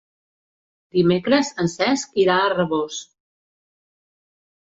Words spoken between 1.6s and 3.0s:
en Cesc irà a Rabós.